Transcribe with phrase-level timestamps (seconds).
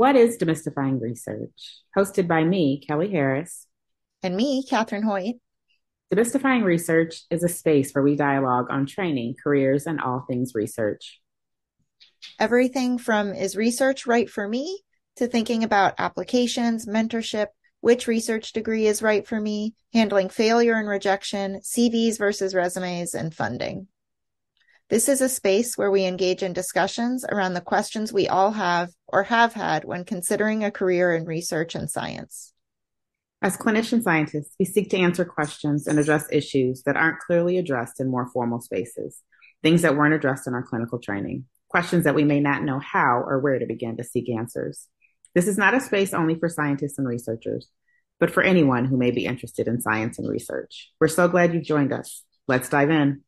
[0.00, 1.82] What is Demystifying Research?
[1.94, 3.66] Hosted by me, Kelly Harris.
[4.22, 5.34] And me, Catherine Hoyt.
[6.10, 11.20] Demystifying Research is a space where we dialogue on training, careers, and all things research.
[12.38, 14.80] Everything from is research right for me
[15.16, 17.48] to thinking about applications, mentorship,
[17.80, 23.34] which research degree is right for me, handling failure and rejection, CVs versus resumes, and
[23.34, 23.86] funding.
[24.90, 28.90] This is a space where we engage in discussions around the questions we all have
[29.06, 32.52] or have had when considering a career in research and science.
[33.40, 38.00] As clinician scientists, we seek to answer questions and address issues that aren't clearly addressed
[38.00, 39.22] in more formal spaces,
[39.62, 43.22] things that weren't addressed in our clinical training, questions that we may not know how
[43.24, 44.88] or where to begin to seek answers.
[45.36, 47.68] This is not a space only for scientists and researchers,
[48.18, 50.90] but for anyone who may be interested in science and research.
[51.00, 52.24] We're so glad you've joined us.
[52.48, 53.22] Let's dive in.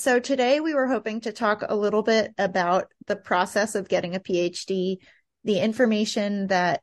[0.00, 4.14] So today we were hoping to talk a little bit about the process of getting
[4.14, 4.98] a PhD,
[5.42, 6.82] the information that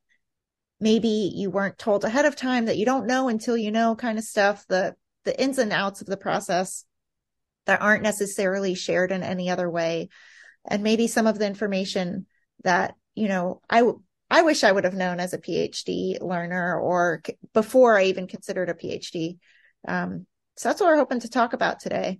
[0.82, 4.18] maybe you weren't told ahead of time that you don't know until you know kind
[4.18, 6.84] of stuff, the the ins and outs of the process
[7.68, 10.10] that aren't necessarily shared in any other way.
[10.66, 12.26] And maybe some of the information
[12.66, 13.90] that, you know, I
[14.30, 18.70] I wish I would have known as a PhD learner or before I even considered
[18.70, 19.38] a PhD.
[19.88, 22.20] Um, so that's what we're hoping to talk about today.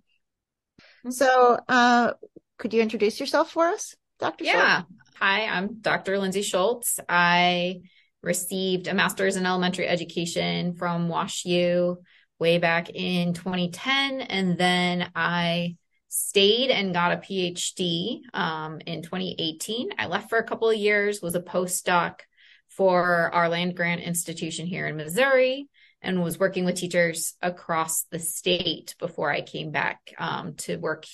[1.10, 2.14] So, uh,
[2.58, 4.46] could you introduce yourself for us, Dr.
[4.46, 4.82] Yeah.
[4.82, 4.90] Shultz?
[5.20, 6.14] Hi, I'm Dr.
[6.14, 7.00] Lyndsie Shultz.
[7.08, 7.82] I
[8.22, 11.98] received a master's in elementary education from WashU
[12.40, 14.22] way back in 2010.
[14.22, 15.78] And then I
[16.10, 19.90] stayed and got a PhD um, in 2018.
[19.98, 22.22] I left for a couple of years, was a postdoc
[22.70, 25.70] for our land grant institution here in Missouri
[26.06, 31.06] and was working with teachers across the state before I came back um, to work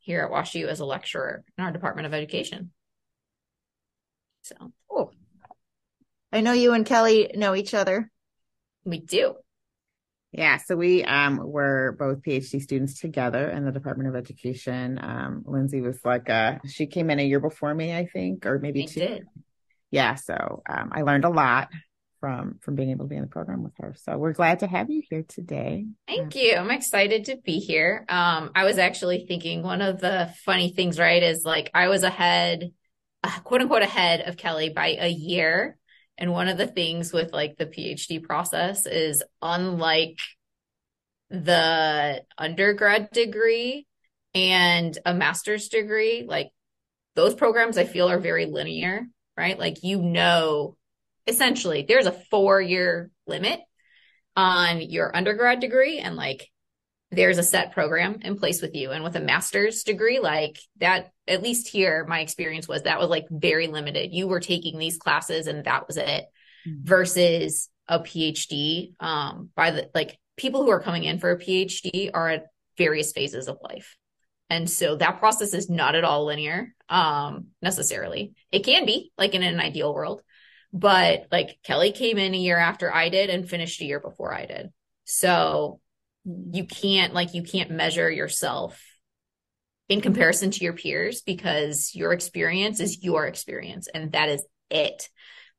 [0.00, 2.72] here at WashU as a lecturer in our Department of Education.
[4.42, 5.14] So, cool.
[6.32, 8.10] I know you and Kelly know each other.
[8.84, 9.36] We do.
[10.32, 14.98] Yeah, so we um, were both PhD students together in the Department of Education.
[15.00, 18.58] Um, Lyndsie was like, a, she came in a year before me, I think, or
[18.58, 19.00] maybe I two.
[19.00, 19.26] Did.
[19.92, 21.68] Yeah, so um, I learned a lot
[22.24, 23.94] from from being able to be in the program with her.
[23.98, 25.84] So we're glad to have you here today.
[26.08, 26.54] Thank you.
[26.54, 28.06] I'm excited to be here.
[28.08, 32.02] Um, I was actually thinking one of the funny things, right, is like I was
[32.02, 32.72] ahead,
[33.22, 35.76] uh, quote unquote, ahead of Kelly by a year.
[36.16, 40.18] And one of the things with like the PhD process is unlike
[41.28, 43.86] the undergrad degree
[44.34, 46.52] and a master's degree, like
[47.16, 49.58] those programs I feel are very linear, right?
[49.58, 50.78] Like you know
[51.26, 53.60] essentially there's a four year limit
[54.36, 56.50] on your undergrad degree and like
[57.10, 58.90] there's a set program in place with you.
[58.90, 63.08] And with a master's degree like that at least here my experience was that was
[63.08, 64.12] like very limited.
[64.12, 66.26] You were taking these classes and that was it
[66.66, 66.84] mm-hmm.
[66.84, 72.10] versus a phd um by the like people who are coming in for a phd
[72.14, 72.46] are at
[72.76, 73.96] various phases of life.
[74.50, 78.34] And so that process is not at all linear um necessarily.
[78.50, 80.22] It can be like in an ideal world
[80.74, 84.34] but like Kelly came in a year after I did and finished a year before
[84.34, 84.72] I did.
[85.04, 85.80] So
[86.24, 88.82] you can't like you can't measure yourself
[89.88, 95.08] in comparison to your peers because your experience is your experience and that is it.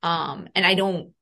[0.04, 1.14] Um and I don't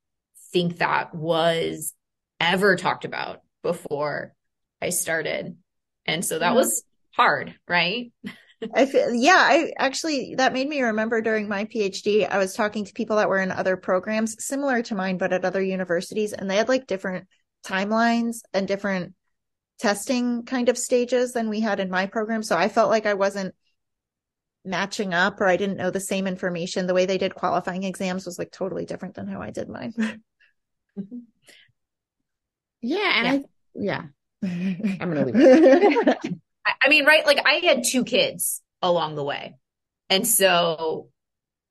[0.52, 1.94] think that was
[2.40, 4.34] ever talked about before
[4.82, 5.56] I started.
[6.08, 6.56] And so that yeah.
[6.56, 8.12] was hard, right?
[8.74, 12.86] I feel, yeah, I actually, that made me remember during my PhD, I was talking
[12.86, 16.50] to people that were in other programs similar to mine, but at other universities, and
[16.50, 17.28] they had like different
[17.66, 19.14] timelines and different
[19.80, 22.44] testing kind of stages than we had in my program.
[22.44, 23.56] So I felt like I wasn't
[24.66, 26.88] matching up or I didn't know the same information.
[26.88, 29.94] The way they did qualifying exams was like totally different than how I did mine.
[30.98, 31.18] Mm-hmm.
[32.82, 33.12] yeah.
[33.16, 33.98] And yeah.
[33.98, 34.08] I,
[34.46, 34.98] yeah.
[35.02, 36.18] I'm going to leave it.
[36.82, 37.26] I mean, right?
[37.26, 39.58] Like I had two kids along the way.
[40.10, 41.10] And so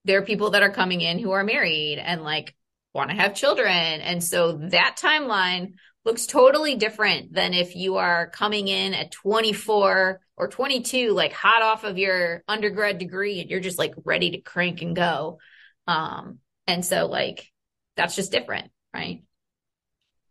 [0.05, 2.57] there are people that are coming in who are married and like
[2.93, 3.71] want to have children.
[3.71, 5.75] And so that timeline
[6.05, 11.63] looks totally different than if you are coming in at 24 or 22, like hot
[11.63, 15.39] off of your undergrad degree and you're just like ready to crank and go.
[15.87, 17.49] Um, and so like
[17.97, 19.23] that's just different, right?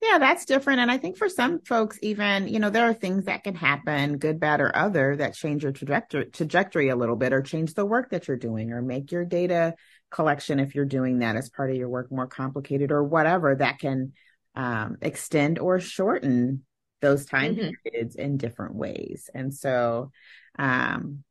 [0.02, 0.80] Yeah, that's different.
[0.80, 4.18] And I think for some folks, even, you know, there are things that can happen,
[4.18, 7.86] good, bad, or other, that change your trajectory, trajectory a little bit or change the
[7.86, 9.76] work that you're doing or make your data
[10.10, 13.78] collection, if you're doing that as part of your work, more complicated or whatever that
[13.78, 14.14] can
[14.56, 16.66] um, extend or shorten
[17.02, 17.70] those time mm-hmm.
[17.84, 19.30] periods in different ways.
[19.34, 20.12] And so
[20.58, 21.24] um,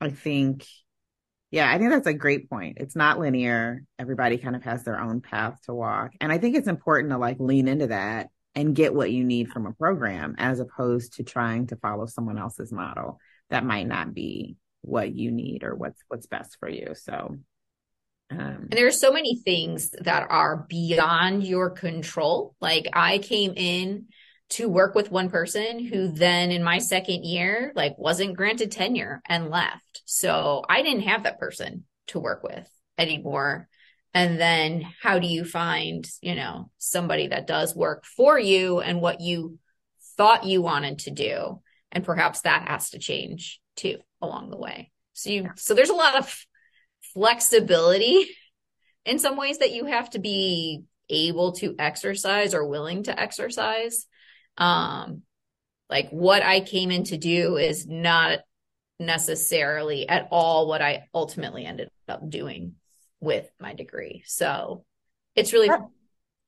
[0.00, 0.66] I think
[1.50, 2.78] Yeah, I think that's a great point.
[2.80, 3.82] It's not linear.
[3.98, 6.12] Everybody kind of has their own path to walk.
[6.20, 9.50] And I think it's important to like lean into that and get what you need
[9.50, 13.20] from a program as opposed to trying to follow someone else's model
[13.50, 16.94] that might not be what you need or what's what's best for you.
[16.94, 17.36] So
[18.30, 22.56] um, and there are so many things that are beyond your control.
[22.60, 24.06] Like I came in
[24.48, 29.20] to work with one person who then in my second year like wasn't granted tenure
[29.26, 30.02] and left.
[30.04, 33.68] So i didn't have that person to work with anymore.
[34.14, 39.00] And then how do you find you know somebody that does work for you and
[39.00, 39.58] what you
[40.16, 41.60] thought you wanted to do?
[41.92, 44.90] And perhaps that has to change too along the way.
[45.12, 46.34] So you so there's a lot of
[47.14, 48.26] flexibility
[49.04, 54.06] in some ways that you have to be able to exercise or willing to exercise
[54.58, 55.22] um,
[55.88, 58.40] like what I came in to do is not
[58.98, 62.74] necessarily at all what I ultimately ended up doing
[63.20, 64.22] with my degree.
[64.26, 64.84] So
[65.34, 65.80] it's really that,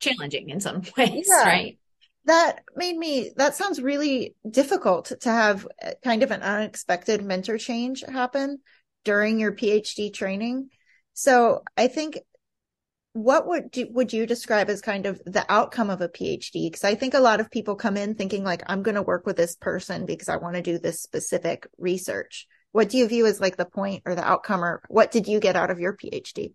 [0.00, 1.78] challenging in some ways, yeah, right?
[2.24, 5.66] That made me, that sounds really difficult to have
[6.04, 8.58] kind of an unexpected mentor change happen
[9.04, 10.68] during your PhD training.
[11.14, 12.18] So I think
[13.12, 16.66] what would you, would you describe as kind of the outcome of a PhD?
[16.66, 19.26] Because I think a lot of people come in thinking like, I'm going to work
[19.26, 22.46] with this person because I want to do this specific research.
[22.72, 25.40] What do you view as like the point or the outcome or what did you
[25.40, 26.52] get out of your PhD?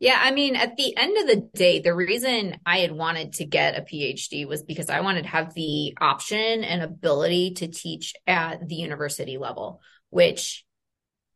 [0.00, 3.44] Yeah, I mean, at the end of the day, the reason I had wanted to
[3.44, 8.14] get a PhD was because I wanted to have the option and ability to teach
[8.26, 10.64] at the university level, which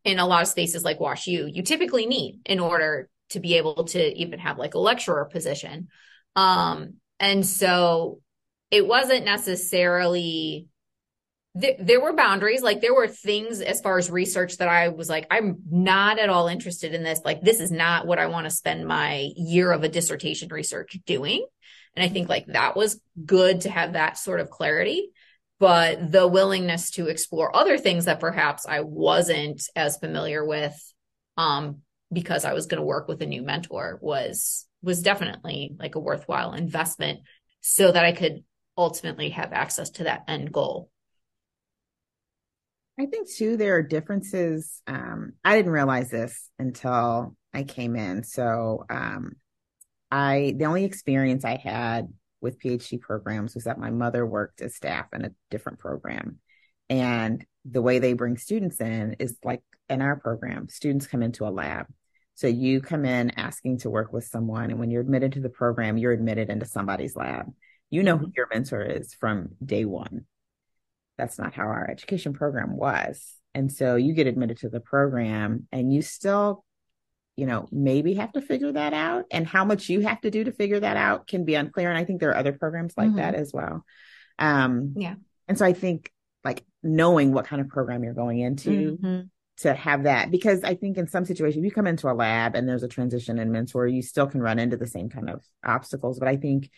[0.03, 4.19] in a lot of spaces like WashU typically need in order to be able to
[4.19, 5.89] even have like a lecturer position.
[6.37, 8.21] Um, and so
[8.71, 10.67] it wasn't necessarily
[11.61, 12.63] th- there were boundaries.
[12.63, 16.29] Like there were things as far as research that i was like i'm not at
[16.29, 17.21] all interested in this.
[17.25, 20.99] Like this is not what i want to spend my year of a dissertation research
[21.07, 21.47] doing.
[21.97, 25.11] And i think like that was good to have that sort of clarity.
[25.61, 30.77] But the willingness to explore other things that perhaps i wasn't as familiar with
[31.37, 31.81] um
[32.13, 36.01] because I was going to work with a new mentor was was definitely like a
[36.01, 37.21] worthwhile investment
[37.61, 38.45] so that I could
[38.77, 40.91] ultimately have access to that end goal.
[42.99, 44.81] I think too there are differences.
[44.87, 48.23] Um, I didn't realize this until I came in.
[48.23, 49.33] So um,
[50.11, 52.09] I the only experience I had
[52.41, 56.39] with PhD programs was that my mother worked as staff in a different program.
[56.91, 61.47] And the way they bring students in is like in our program, students come into
[61.47, 61.87] a lab
[62.35, 65.49] so you come in asking to work with someone, and when you're admitted to the
[65.49, 67.53] program, you're admitted into somebody's lab.
[67.91, 68.33] You know who mm-hmm.
[68.37, 70.27] your mentor is from day one.
[71.17, 73.35] That's not how our education program was.
[73.55, 76.65] And so you get admitted to the program and you still,
[77.37, 79.27] you know, maybe have to figure that out.
[79.31, 81.89] And how much you have to do to figure that out can be unclear.
[81.89, 83.19] And I think there are other programs like mm-hmm.
[83.19, 83.85] that as well.
[84.41, 85.15] Um, yeah.
[85.47, 86.11] And so I think
[86.45, 89.21] like knowing what kind of program you're going into mm-hmm
[89.57, 92.57] to have that because I think in some situations, if you come into a lab
[92.57, 95.45] and there's a transition in mentor, you still can run into the same kind of
[95.65, 96.19] obstacles.
[96.19, 96.71] But I think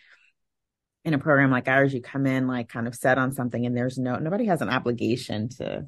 [1.03, 3.75] in a program like ours, you come in like kind of set on something and
[3.75, 5.87] there's no, nobody has an obligation to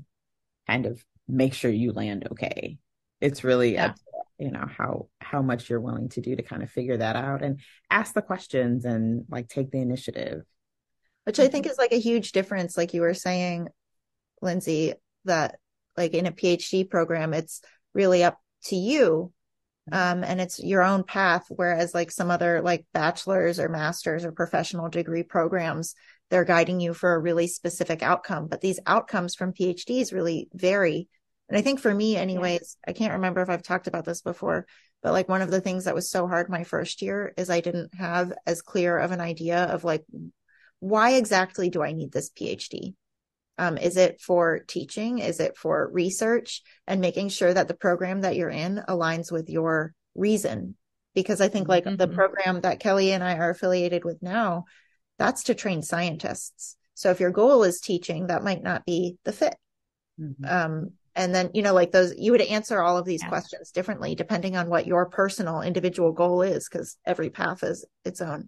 [0.68, 2.77] kind of make sure you land okay.
[3.22, 3.88] It's really yeah.
[3.88, 4.01] up to,
[4.39, 7.44] you know, how, how much you're willing to do to kind of figure that out
[7.44, 7.60] and
[7.92, 10.44] ask the questions and like take the initiative.
[11.25, 13.68] Which I think is like a huge difference, like you were saying,
[14.41, 14.93] Lyndsie,
[15.25, 15.60] that
[15.98, 17.62] like in a PhD program, it's
[17.93, 19.34] really up to you.
[19.91, 21.46] Um, and it's your own path.
[21.50, 25.96] Whereas like some other like bachelor's or master's or professional degree programs,
[26.29, 28.48] they're guiding you for a really specific outcome.
[28.48, 31.08] But these outcomes from PhDs really vary.
[31.50, 34.67] And I think for me, anyways, I can't remember if I've talked about this before,
[35.01, 37.62] but like one of the things that was so hard my first year is I
[37.62, 40.05] didn't have as clear of an idea of like,
[40.79, 42.93] why exactly do I need this PhD?
[43.60, 45.20] Um, is it for teaching?
[45.20, 46.62] Is it for research?
[46.88, 50.75] And making sure that the program that you're in aligns with your reason.
[51.13, 51.98] Because I think like mm-hmm.
[51.98, 54.66] the program that Kelly and I are affiliated with now,
[55.18, 56.78] that's to train scientists.
[56.94, 59.56] So if your goal is teaching, that might not be the fit.
[60.20, 60.46] Mm-hmm.
[60.46, 63.30] Um, and then, you know, like those, you would answer all of these yeah.
[63.30, 68.22] questions differently depending on what your personal individual goal is, because every path is its
[68.22, 68.48] own,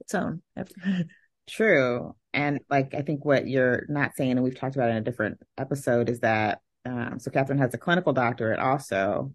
[0.00, 0.42] its own.
[1.48, 2.14] True.
[2.34, 5.38] And like, I think what you're not saying, and we've talked about in a different
[5.56, 9.32] episode, is that um, so Catherine has a clinical doctorate also,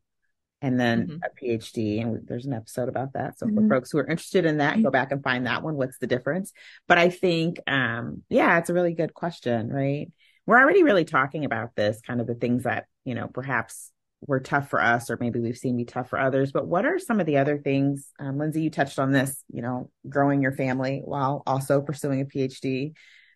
[0.62, 1.18] and then mm-hmm.
[1.24, 2.02] a PhD.
[2.02, 3.38] And there's an episode about that.
[3.38, 3.68] So mm-hmm.
[3.68, 5.76] for folks who are interested in that, go back and find that one.
[5.76, 6.54] What's the difference?
[6.88, 10.12] But I think, um, yeah, it's a really good question, right?
[10.46, 13.92] We're already really talking about this kind of the things that, you know, perhaps
[14.28, 16.52] were tough for us, or maybe we've seen be tough for others.
[16.52, 18.08] But what are some of the other things?
[18.20, 19.44] Um, Lyndsie, you touched on this.
[19.52, 22.94] You know, growing your family while also pursuing a PhD.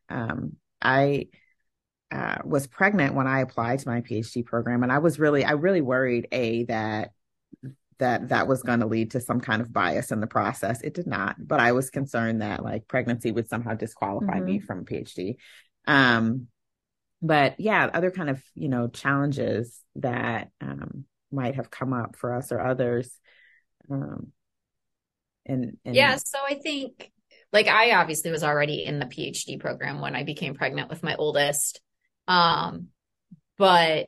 [0.10, 1.28] Um, I
[2.12, 5.52] uh, was pregnant when I applied to my PhD program, and I was really, I
[5.52, 7.12] really worried a that
[8.00, 10.82] that that was going to lead to some kind of bias in the process.
[10.82, 14.46] It did not, but I was concerned that like pregnancy would somehow disqualify mm-hmm.
[14.46, 15.36] me from a PhD.
[15.88, 16.48] Um,
[17.22, 22.34] but yeah, other kind of you know challenges that um, might have come up for
[22.34, 23.10] us or others.
[23.90, 24.32] Um,
[25.46, 27.12] and, and yeah, so I think
[27.54, 31.16] like I obviously was already in the PhD program when I became pregnant with my
[31.16, 31.82] oldest.
[32.28, 32.88] Um,
[33.58, 34.08] but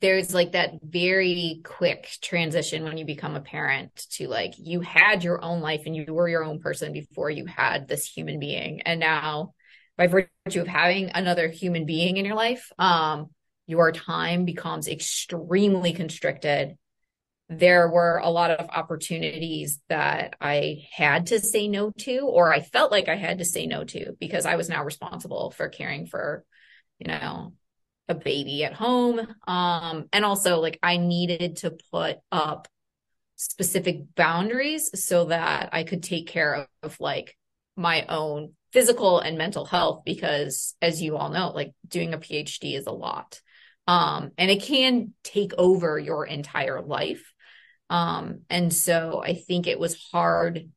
[0.00, 5.22] there's like that very quick transition when you become a parent to like you had
[5.22, 8.82] your own life and you were your own person before you had this human being
[8.82, 9.54] and now
[9.96, 13.28] by virtue of having another human being in your life um
[13.66, 16.76] your time becomes extremely constricted
[17.48, 22.60] there were a lot of opportunities that I had to say no to, or I
[22.60, 26.06] felt like I had to say no to because I was now responsible for caring
[26.06, 26.44] for,
[26.98, 27.52] you know,
[28.08, 29.20] a baby at home.
[29.46, 32.66] Um, and also like I needed to put up
[33.36, 37.36] specific boundaries so that I could take care of, of like
[37.76, 42.76] my own physical and mental health because as you all know, like doing a PhD
[42.76, 43.40] is a lot.
[43.86, 47.32] Um, and it can take over your entire life.
[47.88, 50.68] Um, and so I think it was hard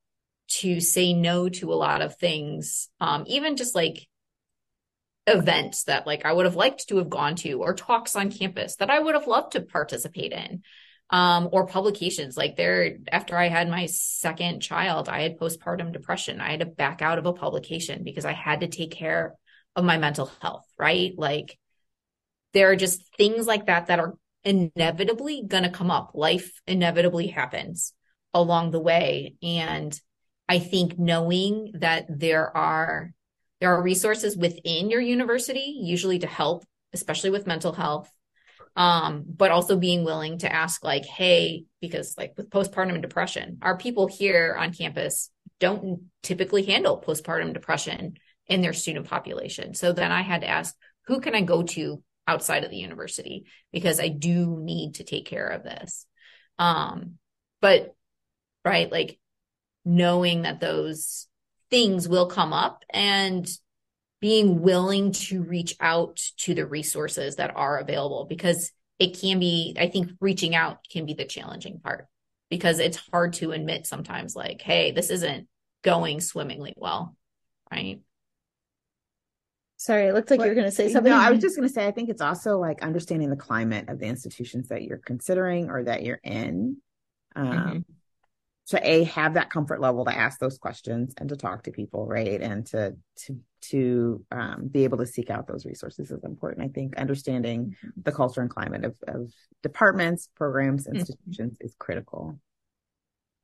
[0.59, 4.07] to say no to a lot of things, um, even just like
[5.25, 8.75] events that like I would have liked to have gone to or talks on campus
[8.75, 10.61] that I would have loved to participate in
[11.09, 12.37] um, or publications.
[12.37, 16.41] Like there after I had my second child I had postpartum depression.
[16.41, 19.35] I had to back out of a publication because I had to take care
[19.75, 21.13] of my mental health right?
[21.17, 21.57] Like
[22.53, 26.11] there are just things like that that are inevitably going to come up.
[26.13, 27.93] Life inevitably happens
[28.33, 29.35] along the way.
[29.43, 29.99] And
[30.47, 33.13] I think knowing that there are
[33.59, 38.09] there are resources within your university, usually to help, especially with mental health.
[38.77, 43.75] Um, but also being willing to ask, like, hey, because like with postpartum depression, our
[43.75, 49.73] people here on campus don't typically handle postpartum depression in their student population.
[49.73, 50.75] So then I had to ask,
[51.07, 53.45] who can I go to outside of the university?
[53.73, 56.05] Because I do need to take care of this.
[56.59, 57.13] Um,
[57.61, 57.95] but
[58.63, 59.17] right, like
[59.83, 61.27] knowing that those
[61.71, 63.49] things will come up and
[64.19, 69.75] being willing to reach out to the resources that are available because it can be
[69.79, 72.07] i think reaching out can be the challenging part
[72.49, 75.47] because it's hard to admit sometimes like hey this isn't
[75.83, 77.15] going swimmingly well
[77.71, 77.99] right?
[79.79, 81.11] Sorry it looked like what, you were going to say something.
[81.11, 83.89] No i was just going to say i think it's also like understanding the climate
[83.89, 86.77] of the institutions that you're considering or that you're in.
[87.35, 87.77] Um, mm-hmm
[88.67, 92.05] to a have that comfort level to ask those questions and to talk to people
[92.05, 96.65] right and to to to um, be able to seek out those resources is important
[96.65, 97.89] i think understanding mm-hmm.
[98.03, 99.31] the culture and climate of, of
[99.63, 100.97] departments programs mm-hmm.
[100.97, 101.65] institutions mm-hmm.
[101.65, 102.39] is critical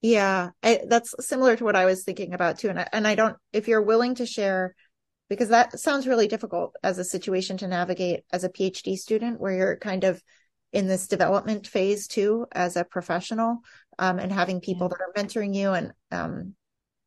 [0.01, 3.15] yeah I, that's similar to what i was thinking about too and I, and I
[3.15, 4.75] don't if you're willing to share
[5.30, 9.53] because that sounds really difficult as a situation to navigate as a phd student where
[9.53, 10.22] you're kind of
[10.74, 13.60] in this development phase too as a professional
[14.00, 16.56] um, and having people that are mentoring you and um,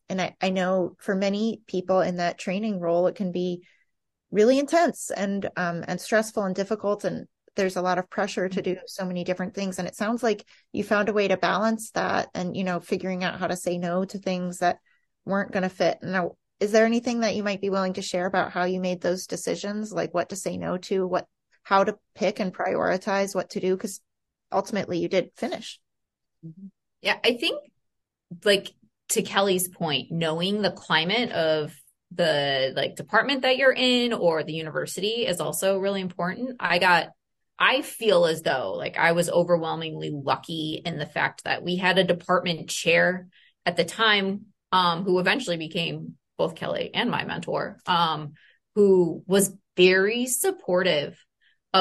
[0.09, 3.67] and I, I know for many people in that training role it can be
[4.31, 8.63] really intense and um, and stressful and difficult and there's a lot of pressure to
[8.63, 8.75] mm-hmm.
[8.75, 9.79] do so many different things.
[9.79, 13.25] And it sounds like you found a way to balance that and you know figuring
[13.25, 14.79] out how to say no to things that
[15.25, 15.99] weren't going to fit.
[16.03, 19.01] Now is there anything that you might be willing to share about how you made
[19.01, 19.93] those decisions?
[19.93, 21.07] Like what to say no to?
[21.07, 21.27] What
[21.67, 24.01] how to pick and prioritize what to do because
[24.53, 25.81] ultimately you did finish
[26.47, 26.69] mm-hmm.
[27.03, 27.61] Yeah, I think
[28.45, 28.73] like
[29.11, 31.73] to Kelly's point, knowing the climate of
[32.11, 36.57] the like department that you're in or the university is also really important.
[36.59, 37.11] I got
[37.59, 41.99] I feel as though like I was overwhelmingly lucky in the fact that we had
[41.99, 43.29] a department chair
[43.65, 48.33] at the time um who eventually became both Kelly and my mentor um
[48.75, 51.17] who was very supportive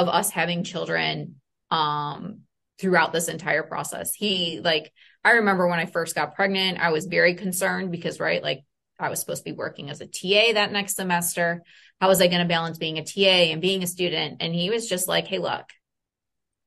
[0.02, 1.36] of us having children
[1.72, 2.42] um
[2.80, 4.14] throughout this entire process.
[4.14, 4.92] He like
[5.24, 8.62] I remember when I first got pregnant, I was very concerned because, right, like
[9.00, 11.64] I was supposed to be working as a TA that next semester.
[12.00, 14.38] How was I going to balance being a TA and being a student?
[14.42, 15.66] And he was just like, hey, look,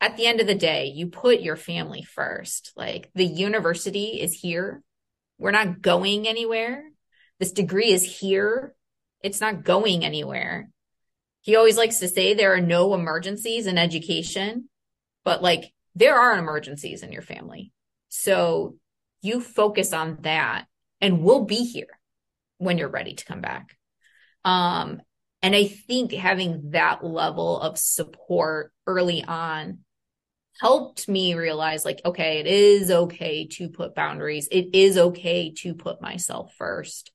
[0.01, 2.73] at the end of the day, you put your family first.
[2.77, 4.83] Like the university is here.
[5.39, 6.85] We're not going anywhere.
[7.39, 8.75] This degree is here.
[9.23, 10.71] It's not going anywhere.
[11.49, 14.69] He always likes to say there are no emergencies in education,
[15.25, 17.73] but like there are emergencies in your family.
[18.11, 18.77] So
[19.23, 20.67] you focus on that
[21.01, 21.99] and we'll be here
[22.59, 23.79] when you're ready to come back.
[24.45, 25.01] Um,
[25.41, 29.79] and I think having that level of support early on
[30.61, 34.49] helped me realize like, okay, it is okay to put boundaries.
[34.53, 37.11] It is okay to put myself first.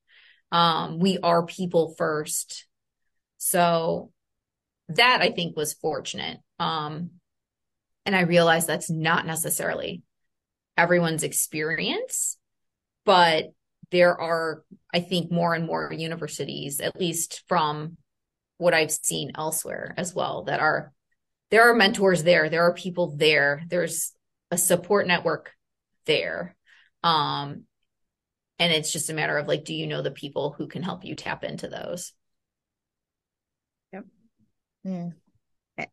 [0.51, 2.65] Um, we are people first.
[3.37, 4.09] So
[4.89, 6.39] that I think was fortunate.
[6.59, 7.11] Um,
[8.05, 10.03] and I realized that's not necessarily
[10.77, 12.37] everyone's experience,
[13.05, 13.51] but
[13.91, 14.63] there are,
[14.93, 17.97] I think, more and more universities, at least from
[18.57, 20.91] what I've seen elsewhere as well, that are
[21.51, 24.13] there are mentors there, there are people there, there's
[24.49, 25.51] a support network
[26.05, 26.55] there.
[27.03, 27.63] Um,
[28.57, 31.05] and it's just a matter of like, do you know the people who can help
[31.05, 32.13] you tap into those?
[34.83, 35.09] Yeah.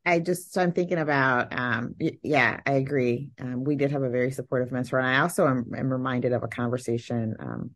[0.04, 3.30] I just so I'm thinking about um yeah I agree.
[3.40, 6.42] Um, we did have a very supportive mentor and I also am, am reminded of
[6.42, 7.70] a conversation um,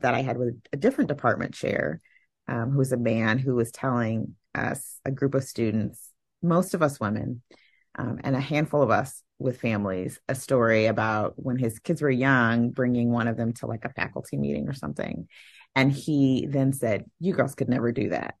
[0.00, 2.00] that I had with a different department chair
[2.46, 6.10] um, who was a man who was telling us a group of students
[6.42, 7.42] most of us women
[7.96, 12.10] um, and a handful of us with families a story about when his kids were
[12.10, 15.28] young bringing one of them to like a faculty meeting or something.
[15.74, 18.36] And he then said you girls could never do that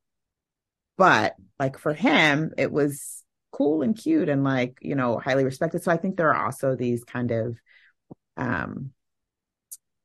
[0.98, 5.82] but like for him, it was cool and cute and like, you know, highly respected.
[5.82, 7.56] So I think there are also these kind of
[8.36, 8.90] um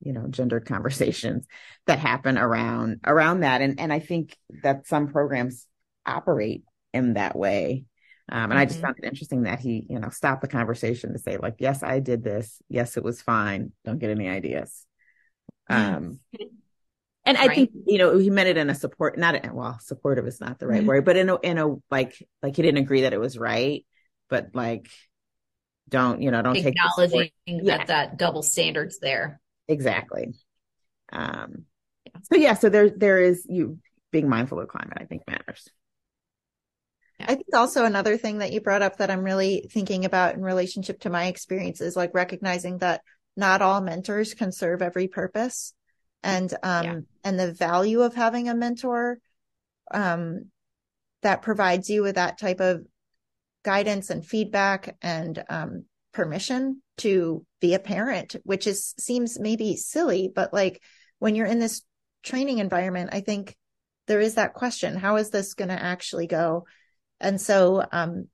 [0.02, 1.46] you know gendered conversations
[1.88, 5.68] that happen around around that and and i think that some programs
[6.04, 7.86] operate in that way
[8.32, 8.60] um, and mm-hmm.
[8.60, 8.88] i just mm-hmm.
[8.88, 12.00] found it interesting that he you know stopped the conversation to say like yes i
[12.00, 14.86] did this yes it was fine don't get any ideas
[15.70, 16.20] um
[17.26, 17.56] and I right.
[17.56, 20.60] think, you know, he meant it in a support, not a, well, supportive is not
[20.60, 20.88] the right mm-hmm.
[20.88, 23.86] word, but in a, in a, like, like he didn't agree that it was right,
[24.30, 24.90] but like,
[25.88, 27.86] don't, you know, don't acknowledging take that yeah.
[27.86, 29.40] that double standards there.
[29.68, 30.34] Exactly.
[31.12, 31.66] Um,
[32.06, 32.20] yeah.
[32.24, 33.80] so yeah, so there, there is you
[34.12, 35.68] being mindful of climate, I think matters.
[37.20, 40.42] I think also another thing that you brought up that I'm really thinking about in
[40.42, 43.02] relationship to my experience is like recognizing that
[43.38, 45.74] not all mentors can serve every purpose
[46.24, 47.00] and um yeah.
[47.24, 49.20] and the value of having a mentor
[49.92, 50.46] um
[51.22, 52.86] that provides you with that type of
[53.64, 60.32] guidance and feedback and um permission to be a parent which is seems maybe silly
[60.34, 60.82] but like
[61.20, 61.82] when you're in this
[62.22, 63.56] training environment i think
[64.08, 66.66] there is that question how is this going to actually go
[67.20, 68.28] and so um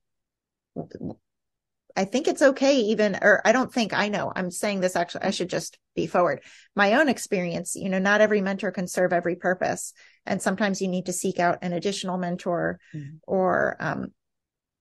[1.96, 4.32] I think it's okay even, or I don't think I know.
[4.34, 6.42] I'm saying this actually, I should just be forward.
[6.74, 9.92] My own experience, you know, not every mentor can serve every purpose.
[10.26, 13.16] And sometimes you need to seek out an additional mentor mm-hmm.
[13.26, 14.08] or, um,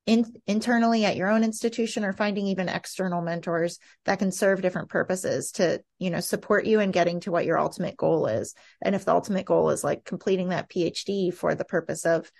[0.05, 4.89] in, internally at your own institution or finding even external mentors that can serve different
[4.89, 8.55] purposes to, you know, support you in getting to what your ultimate goal is.
[8.81, 12.31] And if the ultimate goal is like completing that PhD for the purpose of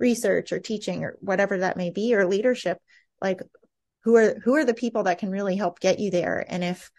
[0.00, 2.78] research or teaching or whatever that may be or leadership,
[3.20, 3.40] like
[4.04, 6.44] who are who are the people that can really help get you there?
[6.48, 6.90] And if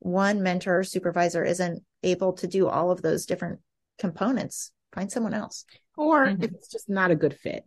[0.00, 3.60] one mentor or supervisor isn't able to do all of those different
[3.98, 5.64] components find someone else.
[5.96, 6.42] Or mm-hmm.
[6.42, 7.64] if it's just not a good fit.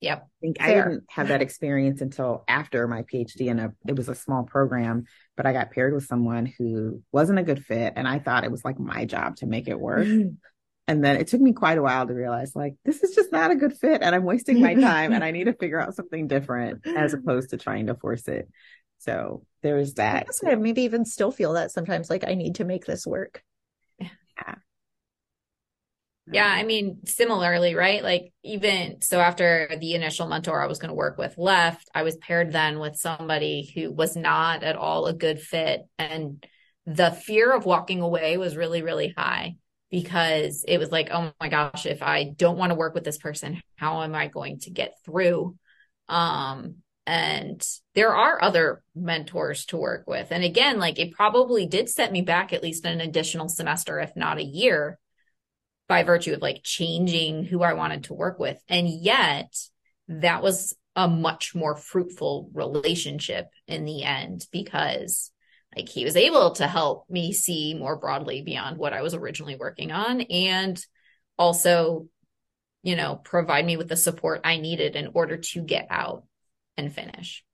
[0.00, 0.22] Yep.
[0.22, 0.66] I think Fair.
[0.66, 5.04] i didn't have that experience until after my phd and it was a small program
[5.36, 8.50] but i got paired with someone who wasn't a good fit and i thought it
[8.50, 10.08] was like my job to make it work
[10.90, 13.52] And then it took me quite a while to realize like this is just not
[13.52, 16.26] a good fit and I'm wasting my time and I need to figure out something
[16.26, 18.48] different as opposed to trying to force it.
[18.98, 20.26] So there's that.
[20.44, 23.44] I I maybe even still feel that sometimes like I need to make this work.
[24.00, 24.54] Yeah.
[26.32, 28.02] Yeah, um, I mean, similarly, right?
[28.02, 32.02] Like, even so, after the initial mentor I was going to work with left, I
[32.02, 35.82] was paired then with somebody who was not at all a good fit.
[35.98, 36.44] And
[36.86, 39.56] the fear of walking away was really, really high
[39.90, 43.18] because it was like, oh my gosh, if I don't want to work with this
[43.18, 45.56] person, how am I going to get through?
[46.08, 46.76] Um,
[47.06, 50.30] and there are other mentors to work with.
[50.30, 54.14] And again, like it probably did set me back at least an additional semester, if
[54.14, 54.98] not a year,
[55.88, 58.62] by virtue of like changing who I wanted to work with.
[58.68, 59.52] And yet
[60.06, 65.32] that was a much more fruitful relationship in the end because
[65.80, 69.56] like he was able to help me see more broadly beyond what I was originally
[69.56, 70.84] working on and
[71.38, 72.06] also
[72.82, 76.24] you know provide me with the support I needed in order to get out
[76.76, 77.44] and finish.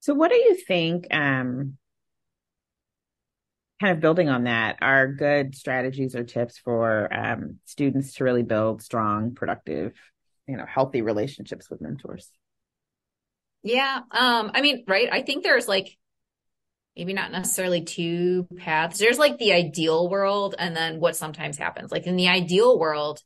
[0.00, 1.78] So what do you think um
[3.80, 8.42] kind of building on that are good strategies or tips for um, students to really
[8.42, 9.94] build strong productive
[10.46, 12.30] you know healthy relationships with mentors
[13.64, 14.00] Yeah.
[14.10, 15.08] Um, I mean, right.
[15.10, 15.96] I think there's like
[16.96, 18.98] maybe not necessarily two paths.
[18.98, 21.90] There's like the ideal world and then what sometimes happens.
[21.90, 23.20] Like in the ideal world,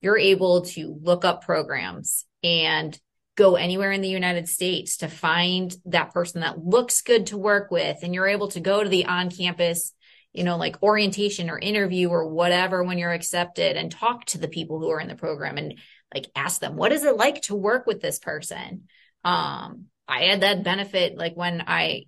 [0.00, 2.98] you're able to look up programs and
[3.36, 7.70] go anywhere in the United States to find that person that looks good to work
[7.70, 7.98] with.
[8.02, 9.92] And you're able to go to the on campus,
[10.32, 14.48] you know, like orientation or interview or whatever when you're accepted and talk to the
[14.48, 15.78] people who are in the program and
[16.12, 18.84] like ask them, what is it like to work with this person?
[19.24, 22.04] Um, I had that benefit like when I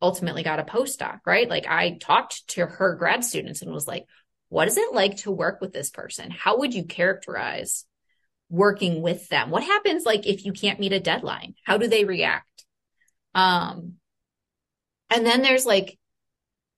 [0.00, 1.48] ultimately got a postdoc, right?
[1.48, 4.06] Like I talked to her grad students and was like,
[4.48, 6.30] what is it like to work with this person?
[6.30, 7.84] How would you characterize
[8.48, 9.50] working with them?
[9.50, 11.54] What happens like if you can't meet a deadline?
[11.64, 12.46] How do they react?
[13.34, 13.94] Um,
[15.08, 15.98] and then there's like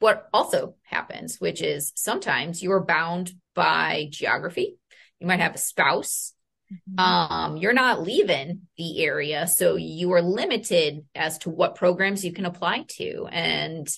[0.00, 4.76] what also happens, which is sometimes you're bound by geography.
[5.20, 6.34] You might have a spouse.
[6.72, 6.98] Mm-hmm.
[6.98, 12.32] Um, you're not leaving the area, so you are limited as to what programs you
[12.32, 13.88] can apply to and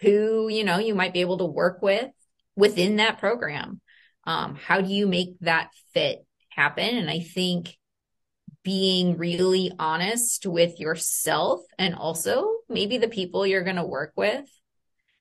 [0.00, 2.10] who, you know, you might be able to work with
[2.54, 3.80] within that program.
[4.24, 6.26] Um, how do you make that fit
[6.56, 6.96] happen.
[6.96, 7.76] And I think
[8.64, 14.44] being really honest with yourself and also maybe the people you're going to work with.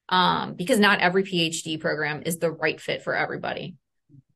[0.08, 3.76] Um, because not every PhD program is the right fit for everybody.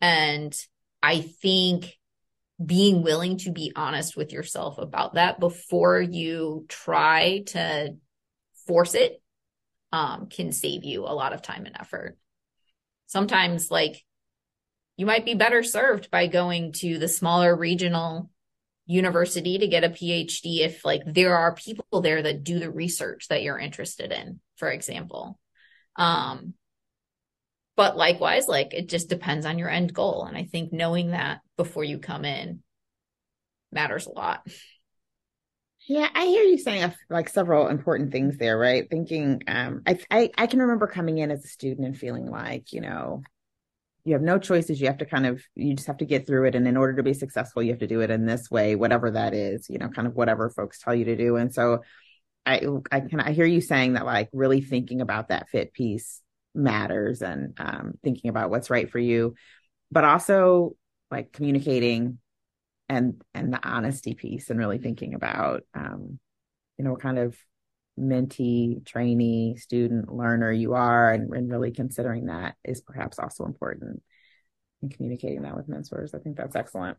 [0.01, 0.55] And
[1.01, 1.95] I think
[2.63, 7.95] being willing to be honest with yourself about that before you try to
[8.67, 9.21] force it
[9.91, 12.17] um, can save you a lot of time and effort.
[13.07, 14.03] Sometimes, like,
[14.97, 18.29] you might be better served by going to the smaller regional
[18.85, 23.27] university to get a PhD if like there are people there that do the research
[23.29, 25.39] that you're interested in, for example.
[25.95, 26.55] Um,
[27.77, 30.25] but likewise, like it just depends on your end goal.
[30.25, 32.63] And I think knowing that before you come in
[33.69, 34.47] matters a lot.
[35.89, 38.89] Yeah, I hear you saying like several important things there, right?
[38.89, 42.71] Thinking, um, I, I, I can remember coming in as a student and feeling like,
[42.71, 43.23] you know,
[44.05, 46.47] you have no choices you have to kind of you just have to get through
[46.47, 48.75] it and in order to be successful you have to do it in this way
[48.75, 51.83] whatever that is you know kind of whatever folks tell you to do and so
[52.45, 56.21] i i can i hear you saying that like really thinking about that fit piece
[56.55, 59.35] matters and um, thinking about what's right for you
[59.91, 60.75] but also
[61.11, 62.19] like communicating
[62.87, 66.19] and and the honesty piece and really thinking about um
[66.77, 67.37] you know what kind of
[67.99, 74.01] mentee, trainee, student, learner you are, and, and really considering that is perhaps also important
[74.81, 76.13] in communicating that with mentors.
[76.13, 76.97] I think that's excellent.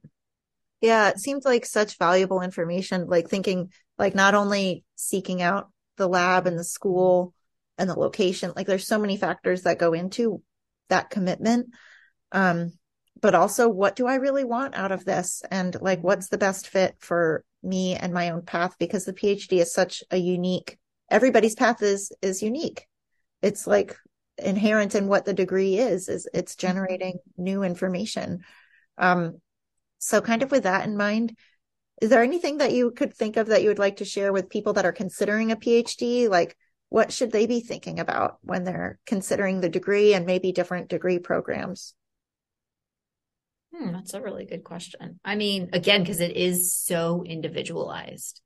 [0.80, 6.08] Yeah, it seems like such valuable information, like thinking, like not only seeking out the
[6.08, 7.34] lab and the school
[7.78, 10.42] and the location, like there's so many factors that go into
[10.88, 11.68] that commitment.
[12.32, 12.72] Um,
[13.20, 15.42] but also what do I really want out of this?
[15.50, 18.76] And like, what's the best fit for me and my own path?
[18.78, 20.78] Because the PhD is such a unique
[21.10, 22.86] everybody's path is is unique
[23.42, 23.96] it's like
[24.38, 26.68] inherent in what the degree is is it's mm-hmm.
[26.68, 28.40] generating new information
[28.96, 29.38] um
[29.98, 31.36] so kind of with that in mind
[32.00, 34.48] is there anything that you could think of that you would like to share with
[34.48, 36.56] people that are considering a phd like
[36.88, 41.18] what should they be thinking about when they're considering the degree and maybe different degree
[41.18, 41.94] programs
[43.72, 48.40] hmm, that's a really good question i mean again because it is so individualized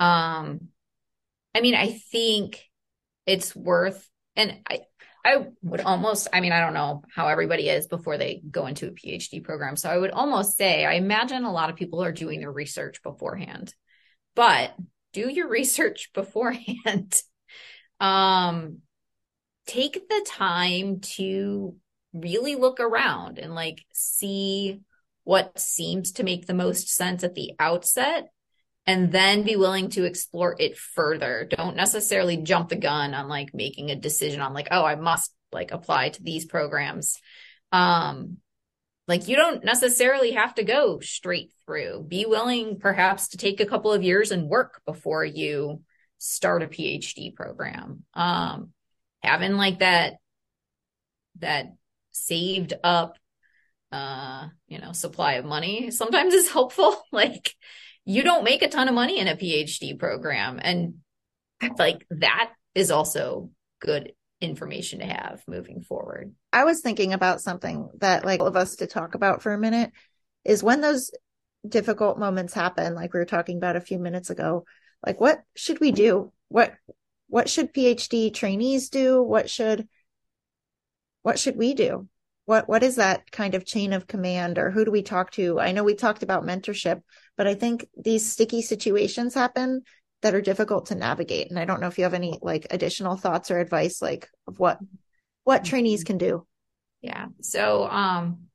[0.00, 0.68] um
[1.54, 2.62] I mean, I think
[3.26, 4.80] it's worth, and I,
[5.24, 8.88] I would almost, I mean, I don't know how everybody is before they go into
[8.88, 9.76] a PhD program.
[9.76, 13.02] So I would almost say, I imagine a lot of people are doing their research
[13.02, 13.74] beforehand,
[14.34, 14.74] but
[15.12, 17.20] do your research beforehand.
[18.00, 18.78] um,
[19.66, 21.76] take the time to
[22.12, 24.80] really look around and like see
[25.24, 28.28] what seems to make the most sense at the outset
[28.86, 31.48] and then be willing to explore it further.
[31.48, 35.32] Don't necessarily jump the gun on like making a decision on like, oh, I must
[35.52, 37.18] like apply to these programs.
[37.70, 38.38] Um,
[39.06, 42.04] like you don't necessarily have to go straight through.
[42.08, 45.82] Be willing perhaps to take a couple of years and work before you
[46.18, 48.04] start a PhD program.
[48.14, 48.70] Um,
[49.22, 50.14] having like that,
[51.38, 51.72] that
[52.12, 53.18] saved up,
[53.90, 57.02] uh, you know, supply of money sometimes is helpful.
[57.12, 57.54] like,
[58.04, 60.58] you don't make a ton of money in a PhD program.
[60.62, 60.94] And
[61.78, 66.34] like that is also good information to have moving forward.
[66.52, 69.58] I was thinking about something that like all of us to talk about for a
[69.58, 69.92] minute
[70.44, 71.12] is when those
[71.66, 74.64] difficult moments happen, like we were talking about a few minutes ago,
[75.06, 76.32] like what should we do?
[76.48, 76.74] What
[77.28, 79.22] what should PhD trainees do?
[79.22, 79.88] What should
[81.22, 82.08] what should we do?
[82.44, 85.60] What what is that kind of chain of command or who do we talk to?
[85.60, 87.00] I know we talked about mentorship,
[87.36, 89.82] but I think these sticky situations happen
[90.22, 91.50] that are difficult to navigate.
[91.50, 94.58] And I don't know if you have any like additional thoughts or advice like of
[94.58, 94.78] what
[95.44, 96.46] what trainees can do.
[97.00, 97.26] Yeah.
[97.40, 98.48] So um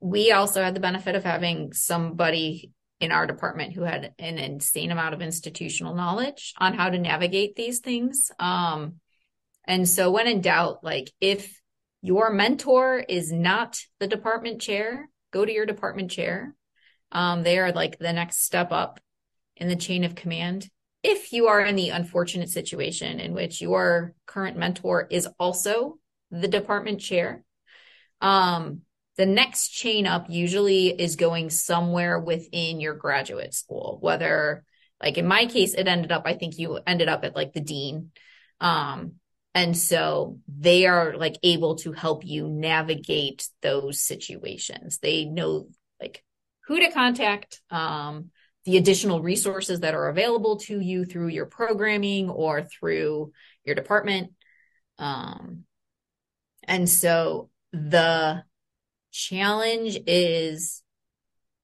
[0.00, 4.90] we also had the benefit of having somebody in our department who had an insane
[4.90, 8.30] amount of institutional knowledge on how to navigate these things.
[8.38, 8.96] Um
[9.68, 11.60] and so when in doubt, like if
[12.06, 16.54] your mentor is not the department chair, go to your department chair.
[17.10, 19.00] Um, they are like the next step up
[19.56, 20.70] in the chain of command.
[21.02, 25.98] If you are in the unfortunate situation in which your current mentor is also
[26.30, 27.42] the department chair,
[28.20, 28.82] um,
[29.16, 34.64] the next chain up usually is going somewhere within your graduate school, whether
[35.02, 37.60] like in my case, it ended up, I think you ended up at like the
[37.60, 38.12] dean.
[38.60, 39.14] Um,
[39.56, 44.98] and so they are like able to help you navigate those situations.
[44.98, 46.22] They know like
[46.66, 48.30] who to contact, um,
[48.66, 53.32] the additional resources that are available to you through your programming or through
[53.64, 54.32] your department.
[54.98, 55.64] Um,
[56.64, 58.42] and so the
[59.10, 60.82] challenge is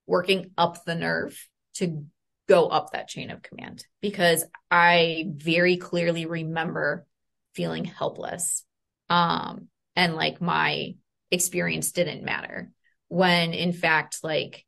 [0.07, 2.07] working up the nerve to
[2.48, 7.07] go up that chain of command because I very clearly remember
[7.54, 8.64] feeling helpless.
[9.08, 10.94] Um, and like my
[11.30, 12.70] experience didn't matter
[13.08, 14.64] when in fact, like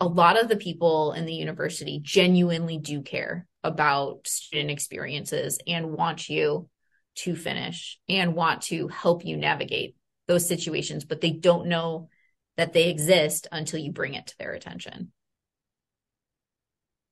[0.00, 5.92] a lot of the people in the university genuinely do care about student experiences and
[5.92, 6.68] want you
[7.14, 9.94] to finish and want to help you navigate
[10.26, 12.08] those situations, but they don't know
[12.56, 15.12] that they exist until you bring it to their attention.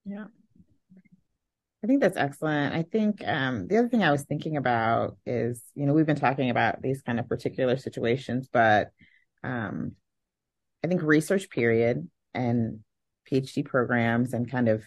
[0.04, 0.24] Yeah.
[1.82, 2.74] I think that's excellent.
[2.74, 6.16] I think um, the other thing I was thinking about is, you know, we've been
[6.16, 8.90] talking about these kind of particular situations, but
[9.42, 9.92] um,
[10.84, 12.80] I think research period and
[13.30, 14.84] PhD programs and kind of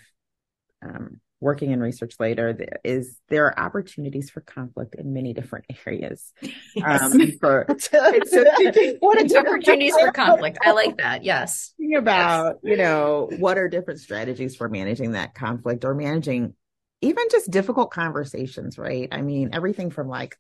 [0.84, 6.34] um, working in research later is there are opportunities for conflict in many different areas.
[6.76, 7.04] Yes.
[7.04, 7.68] Um, for,
[9.00, 10.58] what opportunities for conflict?
[10.64, 11.24] I like that.
[11.24, 11.76] Yes.
[11.78, 12.72] Thinking about, yes.
[12.72, 16.56] you know, what are different strategies for managing that conflict or managing
[17.04, 19.10] even just difficult conversations, right?
[19.12, 20.38] I mean, everything from like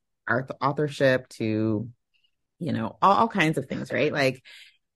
[0.62, 1.89] authorship to,
[2.60, 4.12] you know, all, all kinds of things, right?
[4.12, 4.41] Like,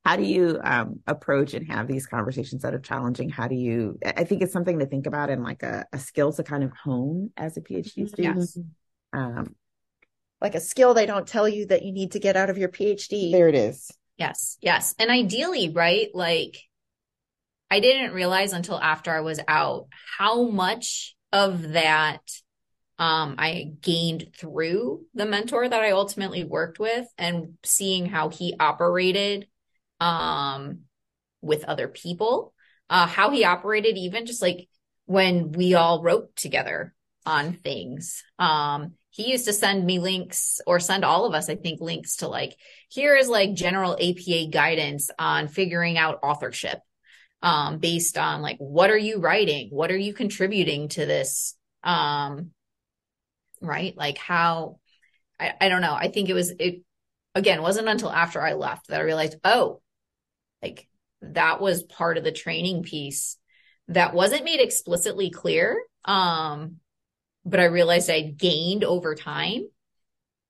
[0.06, 3.30] how do you um, approach and have these conversations that are challenging?
[3.30, 3.99] How do you?
[4.06, 6.71] I think it's something to think about and like a, a skill to kind of
[6.71, 8.08] hone as a PhD mm-hmm.
[8.08, 8.38] student.
[8.38, 8.58] Yes.
[9.12, 9.56] Um,
[10.39, 12.69] like a skill they don't tell you that you need to get out of your
[12.69, 13.34] PhD.
[13.34, 13.91] There it is.
[14.17, 16.08] Yes, yes, and ideally, right?
[16.13, 16.58] Like,
[17.69, 22.21] I didn't realize until after I was out how much of that
[22.99, 28.55] um, I gained through the mentor that I ultimately worked with and seeing how he
[28.59, 29.47] operated
[29.99, 30.79] um,
[31.41, 32.53] with other people,
[32.89, 34.67] uh, how he operated, even just like
[35.05, 38.23] when we all wrote together on things.
[38.39, 42.17] Um, he used to send me links or send all of us, I think, links
[42.17, 42.55] to like,
[42.89, 46.79] here is like general APA guidance on figuring out authorship
[47.41, 49.69] um, based on like what are you writing?
[49.71, 52.52] What are you contributing to this um,
[53.62, 53.95] right?
[53.95, 54.80] Like how
[55.39, 55.93] I, I don't know.
[55.93, 56.82] I think it was it
[57.38, 59.80] again wasn't until after i left that i realized oh
[60.62, 60.88] like
[61.21, 63.38] that was part of the training piece
[63.89, 66.78] that wasn't made explicitly clear um
[67.45, 69.67] but i realized i'd gained over time.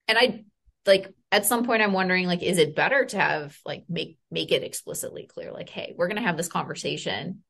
[0.07, 0.45] And i
[0.85, 4.51] like at some point i'm wondering like is it better to have like make make
[4.51, 7.43] it explicitly clear like hey we're going to have this conversation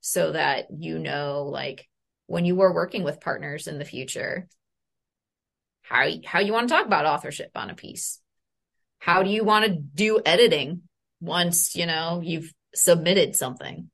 [0.00, 1.88] so that you know like
[2.26, 4.48] when you are working with partners in the future
[5.84, 8.18] how how you want to talk about authorship on a piece?
[8.98, 10.82] How do you want to do editing
[11.20, 13.90] once you know you've submitted something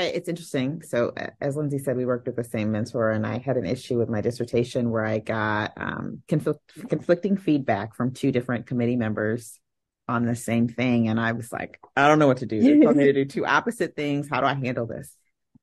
[0.00, 0.82] it's interesting.
[0.82, 3.98] So, as Lyndsie said, we worked with the same mentor, and I had an issue
[3.98, 9.60] with my dissertation where I got um, confl- conflicting feedback from two different committee members
[10.08, 12.60] on the same thing, and I was like, I don't know what to do.
[12.60, 14.28] They told me to do two opposite things.
[14.30, 15.14] How do I handle this?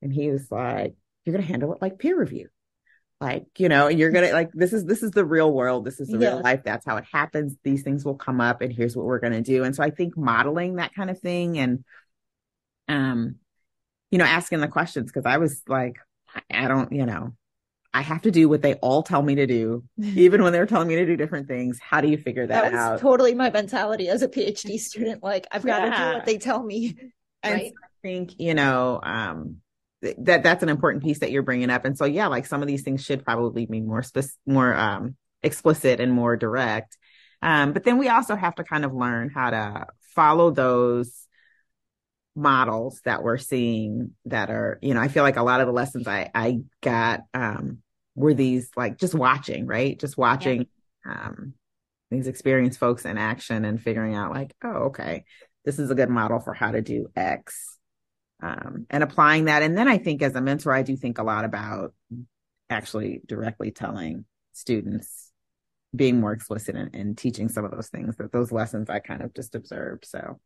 [0.02, 2.50] And he was like, You're going to handle it like peer review.
[3.22, 5.84] Like, you know, you're going to like, this is, this is the real world.
[5.84, 6.30] This is the yeah.
[6.30, 6.62] real life.
[6.64, 7.54] That's how it happens.
[7.64, 9.66] These things will come up and here's what we're going to do.
[9.66, 11.84] And so I think modeling that kind of thing and,
[12.88, 13.36] um,
[14.12, 15.98] you know, asking the questions because I was like,
[16.52, 17.34] I don't, you know,
[17.94, 20.88] I have to do what they all tell me to do, even when they're telling
[20.88, 21.80] me to do different things.
[21.80, 23.00] How do you figure that, that out?
[23.00, 25.24] Totally my mentality as a PhD student.
[25.24, 25.90] Like I've got yeah.
[25.90, 26.96] to do what they tell me.
[27.42, 27.74] And right?
[27.84, 29.58] I think, you know, um,
[30.02, 31.86] that that's an important piece that you're bringing up.
[31.86, 34.04] And so, yeah, like some of these things should probably be more
[34.46, 36.98] more, um, explicit and more direct.
[37.42, 41.28] Um, but then we also have to kind of learn how to follow those
[42.36, 45.74] models that we're seeing that are, you know, I feel like a lot of the
[45.74, 47.80] lessons I, I got, um,
[48.16, 50.00] were these like just watching, right?
[50.00, 50.68] Just watching,
[51.06, 51.28] yeah.
[51.28, 51.54] um,
[52.12, 55.26] these experienced folks in action and figuring out like, oh, okay,
[55.66, 57.78] this is a good model for how to do X.
[58.42, 59.64] Um, and applying that.
[59.64, 61.94] And then I think as a mentor, I do think a lot about
[62.70, 65.32] actually directly telling students
[65.96, 69.34] being more explicit and teaching some of those things that those lessons I kind of
[69.34, 70.06] just observed.
[70.06, 70.40] So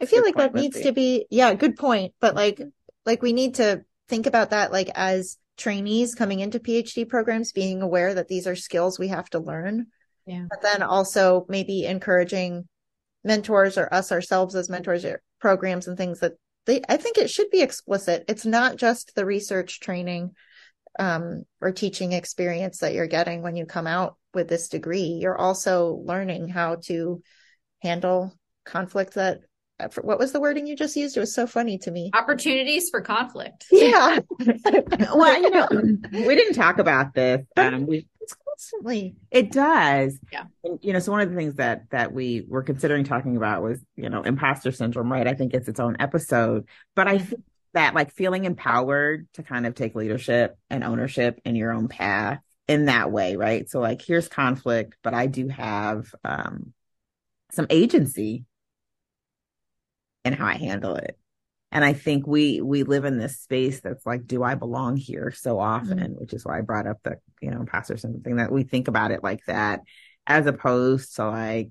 [0.00, 2.14] I feel like that needs to be, yeah, good point.
[2.20, 2.60] But like,
[3.06, 7.80] like we need to think about that like as trainees coming into PhD programs, being
[7.80, 9.86] aware that these are skills we have to learn.
[10.26, 10.46] Yeah.
[10.48, 12.68] But then also maybe encouraging
[13.22, 16.32] mentors or us ourselves as mentors or programs and things that
[16.66, 18.24] they, I think it should be explicit.
[18.28, 20.32] It's not just the research training
[20.98, 25.18] um, or teaching experience that you're getting when you come out with this degree.
[25.20, 27.22] You're also learning how to
[27.82, 29.40] handle conflict that
[30.02, 31.16] what was the wording you just used?
[31.16, 32.10] It was so funny to me.
[32.14, 33.66] Opportunities for conflict.
[33.72, 34.20] Yeah.
[35.14, 35.68] well, you know,
[36.12, 37.44] we didn't talk about this.
[37.56, 39.16] Um, we, it's constantly.
[39.30, 40.18] It does.
[40.32, 40.44] Yeah.
[40.62, 43.62] And, you know, so one of the things that that we were considering talking about
[43.62, 45.26] was, you know, imposter syndrome, right?
[45.26, 47.42] I think it's its own episode, but I think
[47.74, 52.40] that like feeling empowered to kind of take leadership and ownership in your own path
[52.68, 53.68] in that way, right?
[53.68, 56.72] So like here's conflict, but I do have um
[57.50, 58.44] some agency
[60.24, 61.18] and how I handle it.
[61.70, 65.32] And I think we we live in this space that's like, do I belong here
[65.32, 65.98] so often?
[65.98, 66.12] Mm-hmm.
[66.12, 69.10] Which is why I brought up the, you know, imposter syndrome that we think about
[69.10, 69.80] it like that,
[70.26, 71.70] as opposed to like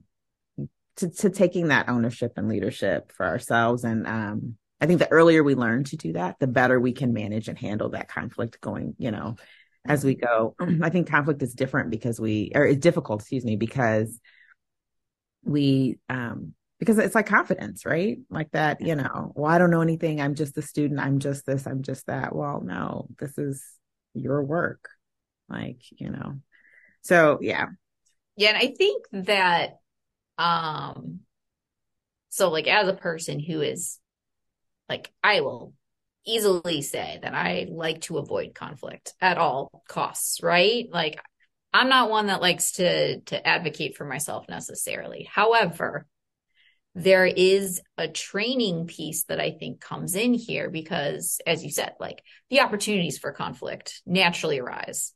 [0.97, 3.85] to, to taking that ownership and leadership for ourselves.
[3.85, 7.13] And um I think the earlier we learn to do that, the better we can
[7.13, 9.37] manage and handle that conflict going, you know,
[9.87, 10.55] as we go.
[10.81, 14.19] I think conflict is different because we or it's difficult, excuse me, because
[15.45, 18.17] we um because it's like confidence, right?
[18.29, 20.19] Like that, you know, well, I don't know anything.
[20.19, 20.99] I'm just a student.
[20.99, 21.65] I'm just this.
[21.65, 22.35] I'm just that.
[22.35, 23.63] Well, no, this is
[24.13, 24.89] your work.
[25.47, 26.39] Like, you know,
[27.01, 27.67] so yeah.
[28.35, 28.49] Yeah.
[28.49, 29.77] And I think that,
[30.37, 31.19] um,
[32.29, 33.99] so like as a person who is
[34.89, 35.73] like, I will
[36.25, 40.87] easily say that I like to avoid conflict at all costs, right?
[40.91, 41.21] Like,
[41.73, 45.27] I'm not one that likes to to advocate for myself necessarily.
[45.31, 46.05] However,
[46.95, 51.93] there is a training piece that I think comes in here because, as you said,
[51.99, 55.13] like the opportunities for conflict naturally arise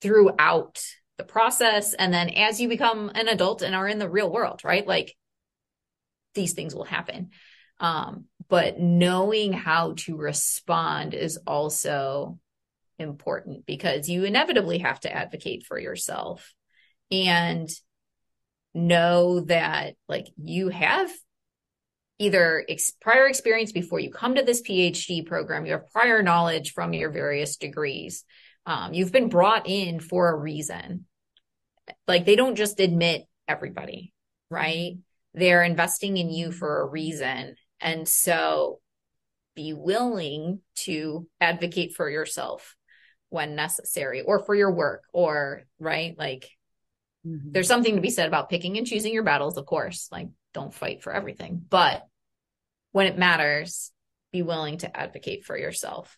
[0.00, 0.80] throughout
[1.16, 1.94] the process.
[1.94, 4.86] And then as you become an adult and are in the real world, right?
[4.86, 5.14] Like
[6.34, 7.30] these things will happen.
[7.80, 12.38] Um, but knowing how to respond is also
[12.98, 16.54] important because you inevitably have to advocate for yourself.
[17.10, 17.68] And
[18.78, 21.10] know that like you have
[22.18, 26.72] either ex- prior experience before you come to this PhD program, you have prior knowledge
[26.72, 28.24] from your various degrees.
[28.66, 31.06] Um, you've been brought in for a reason.
[32.06, 34.12] Like they don't just admit everybody,
[34.50, 34.96] right?
[35.34, 37.54] They're investing in you for a reason.
[37.80, 38.80] And so
[39.54, 42.74] be willing to advocate for yourself
[43.30, 46.16] when necessary or for your work or, right?
[46.18, 46.48] Like
[47.28, 47.52] Mm-hmm.
[47.52, 50.08] There's something to be said about picking and choosing your battles, of course.
[50.10, 51.62] Like, don't fight for everything.
[51.68, 52.06] But
[52.92, 53.92] when it matters,
[54.32, 56.16] be willing to advocate for yourself.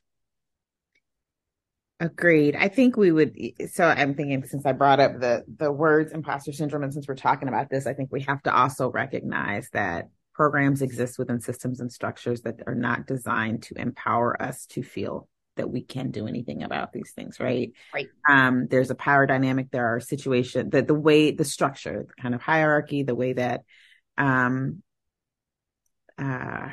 [1.99, 2.57] Agreed.
[2.57, 3.37] I think we would.
[3.73, 7.15] So I'm thinking since I brought up the the words imposter syndrome, and since we're
[7.15, 11.81] talking about this, I think we have to also recognize that programs exist within systems
[11.81, 16.27] and structures that are not designed to empower us to feel that we can do
[16.27, 17.73] anything about these things, right?
[17.93, 18.09] Right.
[18.29, 19.71] Um, there's a power dynamic.
[19.71, 23.63] There are situations that the way the structure, the kind of hierarchy, the way that
[24.17, 24.83] um,
[26.19, 26.69] uh,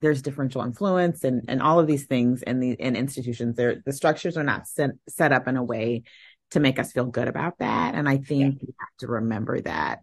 [0.00, 3.56] there's differential influence and and all of these things in the in institutions.
[3.56, 6.02] There the structures are not set set up in a way
[6.50, 7.94] to make us feel good about that.
[7.94, 8.66] And I think yeah.
[8.66, 10.00] we have to remember that.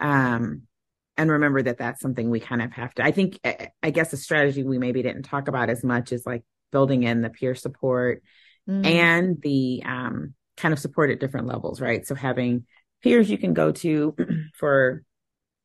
[0.00, 0.62] Um,
[1.16, 3.38] and remember that that's something we kind of have to i think
[3.82, 7.20] i guess a strategy we maybe didn't talk about as much is like building in
[7.20, 8.22] the peer support
[8.68, 8.84] mm.
[8.86, 12.64] and the um, kind of support at different levels right so having
[13.02, 14.16] peers you can go to
[14.54, 15.02] for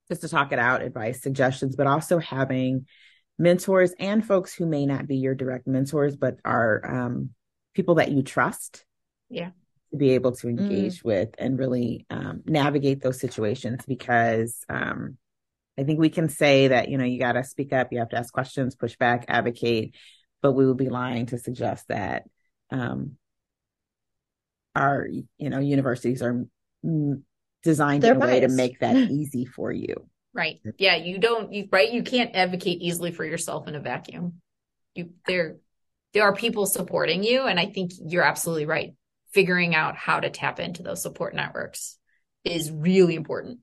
[0.09, 2.85] just to talk it out advice suggestions but also having
[3.39, 7.29] mentors and folks who may not be your direct mentors but are um,
[7.73, 8.85] people that you trust
[9.29, 9.51] yeah
[9.91, 10.59] to be able to mm.
[10.59, 11.05] engage mm.
[11.05, 15.17] with and really um, navigate those situations because um,
[15.77, 18.09] I think we can say that, you know, you got to speak up, you have
[18.09, 19.95] to ask questions, push back, advocate,
[20.41, 22.23] but we would be lying to suggest that
[22.71, 23.17] um,
[24.75, 25.07] our,
[25.37, 26.45] you know, universities are
[27.63, 28.33] designed They're in a biased.
[28.33, 30.07] way to make that easy for you.
[30.33, 30.59] Right.
[30.77, 30.95] Yeah.
[30.95, 31.91] You don't, you, right.
[31.91, 34.33] You can't advocate easily for yourself in a vacuum.
[34.93, 35.57] You, there,
[36.13, 37.43] there are people supporting you.
[37.43, 38.93] And I think you're absolutely right.
[39.33, 41.97] Figuring out how to tap into those support networks
[42.43, 43.59] is really important.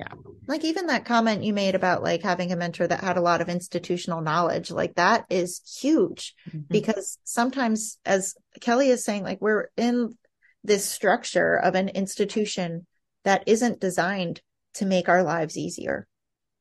[0.00, 0.14] Yeah.
[0.46, 3.42] Like even that comment you made about like having a mentor that had a lot
[3.42, 6.60] of institutional knowledge, like that is huge mm-hmm.
[6.70, 10.16] because sometimes, as Kelly is saying, like we're in
[10.64, 12.86] this structure of an institution
[13.24, 14.40] that isn't designed
[14.74, 16.06] to make our lives easier.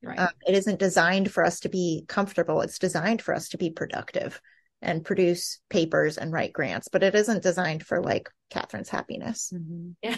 [0.04, 0.20] Right.
[0.20, 2.60] Um, it isn't designed for us to be comfortable.
[2.60, 4.42] It's designed for us to be productive
[4.82, 9.54] and produce papers and write grants, but it isn't designed for like Catherine's happiness.
[9.54, 9.92] Mm-hmm.
[10.04, 10.18] Yeah.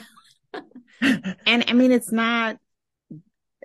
[1.45, 2.57] and I mean, it's not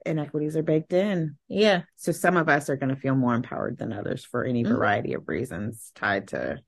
[0.06, 1.36] inequities are baked in.
[1.48, 1.82] Yeah.
[1.96, 4.74] So some of us are going to feel more empowered than others for any mm-hmm.
[4.74, 6.58] variety of reasons tied to,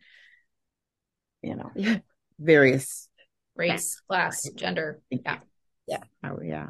[1.42, 1.98] you know, yeah.
[2.38, 3.08] various
[3.56, 5.00] race, class, gender.
[5.10, 5.38] Yeah.
[5.86, 6.02] Yeah.
[6.24, 6.68] Oh, yeah.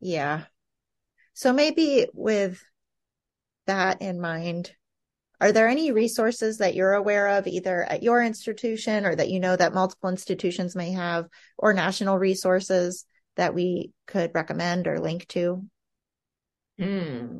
[0.00, 0.44] Yeah.
[1.34, 2.62] So maybe with
[3.66, 4.72] that in mind,
[5.40, 9.40] are there any resources that you're aware of either at your institution or that you
[9.40, 11.26] know that multiple institutions may have
[11.58, 13.06] or national resources
[13.36, 15.64] that we could recommend or link to?
[16.78, 17.36] Hmm.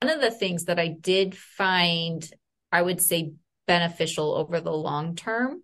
[0.00, 2.28] One of the things that I did find,
[2.70, 3.32] I would say,
[3.66, 5.62] beneficial over the long term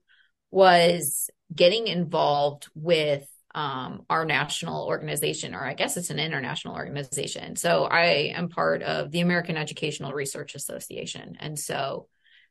[0.51, 7.57] was getting involved with um, our national organization, or I guess it's an international organization.
[7.57, 11.37] So I am part of the American Educational Research Association.
[11.41, 12.07] And so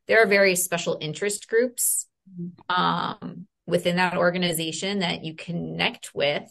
[0.06, 2.06] there are various special interest groups
[2.68, 6.50] um, within that organization that you connect with.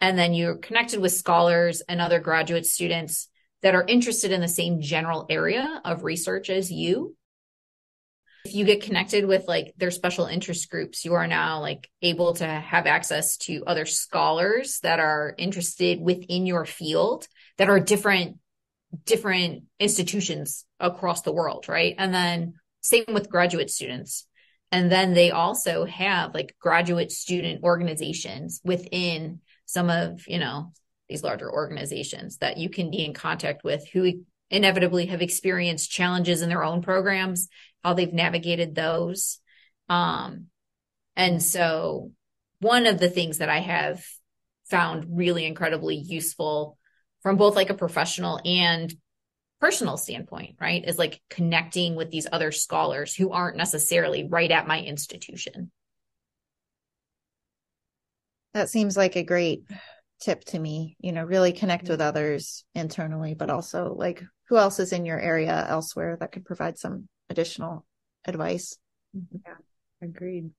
[0.00, 3.28] And then you're connected with scholars and other graduate students
[3.62, 7.16] that are interested in the same general area of research as you
[8.44, 12.34] if you get connected with like their special interest groups, you are now like able
[12.34, 17.26] to have access to other scholars that are interested within your field
[17.56, 18.38] that are different
[19.06, 21.96] different institutions across the world, right?
[21.98, 24.26] And then same with graduate students.
[24.72, 30.72] And then they also have like graduate student organizations within some of, you know,
[31.08, 36.42] these larger organizations that you can be in contact with who inevitably have experienced challenges
[36.42, 37.48] in their own programs
[37.84, 39.38] how they've navigated those.
[39.88, 40.46] Um,
[41.14, 42.10] and so
[42.60, 44.02] one of the things that I have
[44.64, 46.78] found really incredibly useful
[47.22, 48.92] from both like a professional and
[49.60, 54.66] personal standpoint, right, is like connecting with these other scholars who aren't necessarily right at
[54.66, 55.70] my institution.
[58.52, 59.64] That seems like a great
[60.20, 62.08] tip to me, you know, really connect with mm-hmm.
[62.08, 66.78] others internally, but also like who else is in your area elsewhere that could provide
[66.78, 67.84] some additional
[68.24, 68.76] advice.
[69.16, 69.38] Mm-hmm.
[69.44, 70.50] Yeah, agreed.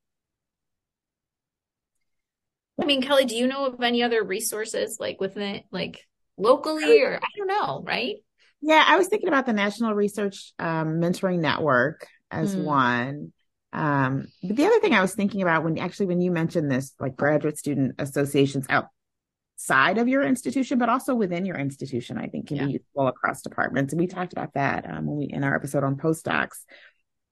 [2.81, 6.05] I mean, Kelly, do you know of any other resources like within it, like
[6.37, 8.17] locally or I don't know, right?
[8.61, 12.63] Yeah, I was thinking about the National Research um, Mentoring Network as mm.
[12.63, 13.33] one.
[13.73, 16.93] Um, but the other thing I was thinking about when actually when you mentioned this,
[16.99, 22.47] like graduate student associations outside of your institution, but also within your institution, I think
[22.47, 22.65] can yeah.
[22.65, 23.93] be useful across departments.
[23.93, 26.59] And we talked about that um, when we in our episode on postdocs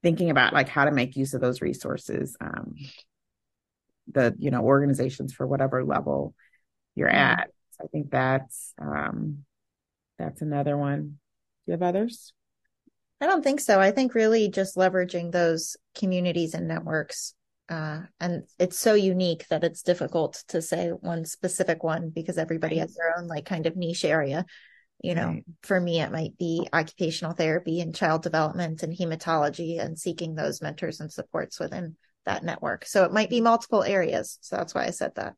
[0.04, 2.76] thinking about like how to make use of those resources um,
[4.12, 6.36] the you know organizations for whatever level
[6.96, 7.40] you're mm-hmm.
[7.40, 9.40] at so i think that's um
[10.18, 11.02] that's another one.
[11.02, 12.34] Do you have others?
[13.22, 13.80] I don't think so.
[13.80, 17.36] I think really just leveraging those communities and networks
[17.70, 22.76] uh, and it's so unique that it's difficult to say one specific one because everybody
[22.76, 22.82] right.
[22.82, 24.46] has their own like kind of niche area.
[25.02, 25.44] You know right.
[25.64, 30.62] for me it might be occupational therapy and child development and hematology and seeking those
[30.62, 31.96] mentors and supports within
[32.26, 32.86] that network.
[32.86, 34.38] So it might be multiple areas.
[34.42, 35.34] So that's why i said that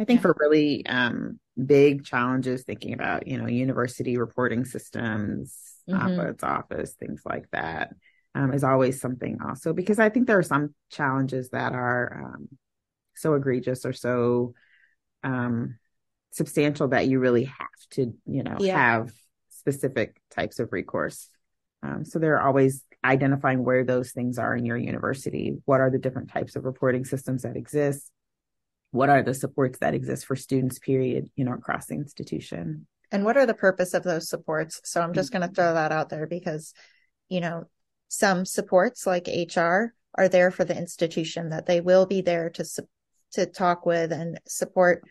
[0.00, 0.22] i think yeah.
[0.22, 5.56] for really um, big challenges thinking about you know university reporting systems
[5.88, 6.44] mm-hmm.
[6.44, 7.94] office things like that
[8.34, 12.48] um, is always something also because i think there are some challenges that are um,
[13.14, 14.54] so egregious or so
[15.22, 15.76] um,
[16.32, 18.76] substantial that you really have to, you know, yeah.
[18.76, 19.12] have
[19.48, 21.28] specific types of recourse.
[21.82, 25.56] Um, so they're always identifying where those things are in your university.
[25.64, 28.10] What are the different types of reporting systems that exist?
[28.90, 32.86] What are the supports that exist for students, period, you know, across the institution?
[33.12, 34.80] And what are the purpose of those supports?
[34.84, 36.74] So I'm just going to throw that out there because,
[37.28, 37.64] you know,
[38.08, 42.64] some supports like HR are there for the institution that they will be there to
[43.32, 45.04] to talk with and support